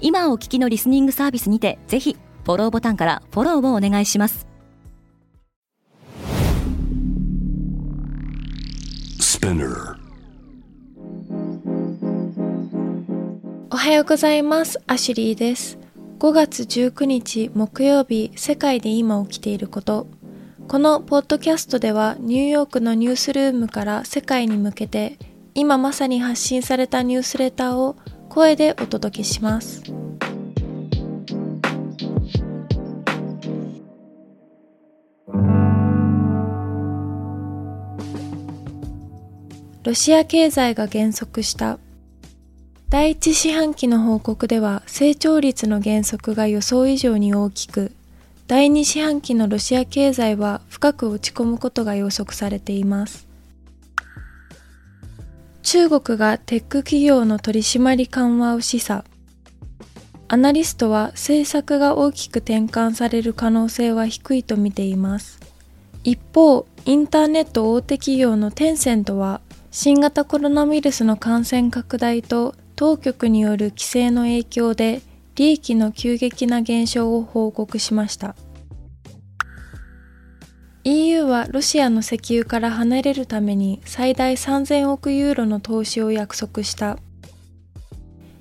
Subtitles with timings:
[0.00, 4.46] 今お聞きのリスニングサービスにてぜひフォローボタンからフォローをお願いします
[13.70, 14.78] おはようございます。
[14.86, 15.78] アシュリーです。
[16.18, 20.06] 5月19日木曜日、世界で今起きていること。
[20.70, 25.18] このポッドキャストではニューヨークのニュースルームから世界に向けて
[25.52, 27.96] 今まさに発信されたニュースレターを
[28.30, 29.82] 声でお届けします。
[39.82, 41.78] ロシア経済が減速した
[42.90, 47.90] 第一四半期の報告では成長率の減速が予想以上に大きく
[48.46, 53.29] 第二四半期のロシア経済は深く落ち込むことが予測されています
[55.62, 59.04] 中国がテック企業の取締り緩和を示唆
[60.28, 65.40] アナリストは政策が大きく転換される可能性は低いと見ています。
[66.04, 75.02] 一方インターネット大手企業のテンセントは新型コロナウイルスの感染拡大と当局による規制の影響で
[75.34, 78.34] 利益の急激な減少を報告しました。
[80.84, 86.98] EU はロシアの石油から離れるために最大3000億ユーロの投資を約束した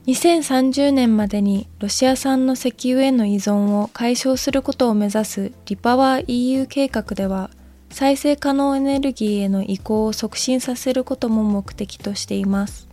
[0.07, 7.49] 2030年までにロシア産の石油への依存を解消することを目指すリパワー EU 計画では
[7.91, 12.87] 再生可能エネルギーへの移行を促進させることも目的としています。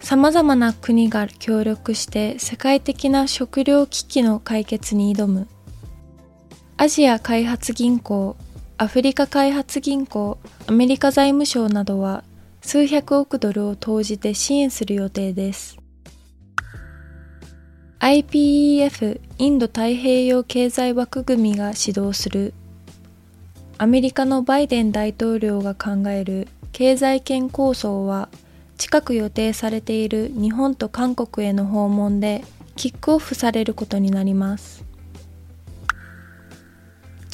[0.00, 5.48] 様々な国が協力して世界的な食糧危機の解決に挑む。
[6.78, 8.36] アジア開発銀行、
[8.76, 12.22] アフリカ開発銀行、アメリカ財務省などは
[12.60, 15.78] 数百億ドルを投じて支援する予定です。
[17.98, 22.52] IPEF インド太平洋経済枠組みが指導する
[23.78, 28.28] アメリカのバイデン大統領が考える経済圏構想は
[28.76, 32.44] 近く予定されている日本と韓国への訪問で
[32.76, 34.84] キックオフされることになります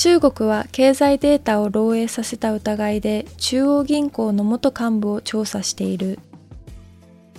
[0.02, 6.18] 中国は経済データを漏洩させた疑いで中央銀行の元幹部を調査している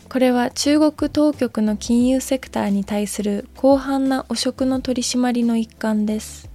[0.08, 6.50] これは中国当局の金融セクターに対する広範な汚職の取り締まりの一環です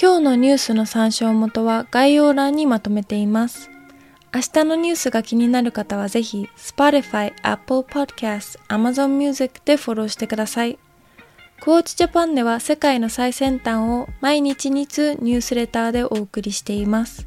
[0.00, 3.70] 今日のニュースの参照元は概要欄にまとめています。
[4.34, 10.78] 明日のニュースが気になる方はぜひ Spotify、Apple Podcast、Amazon Music でフォローしてください。
[11.60, 17.26] クォーチジャパンでは世界の最先端を毎日2通ニュースレターでお送りしています。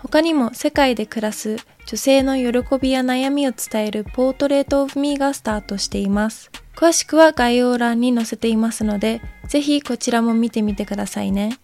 [0.00, 1.56] 他にも世界で暮らす
[1.86, 6.50] 女性の喜びや悩みを伝えるポートレートオフミーがスタートしています。
[6.76, 11.58] 詳しくは概要欄に載せていますので、ぜひこちらも見てみてくださいね。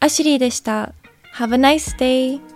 [0.00, 0.92] アシュリーでした。
[1.34, 2.55] Have a nice day!